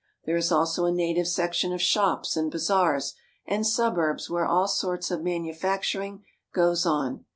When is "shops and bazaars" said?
1.79-3.13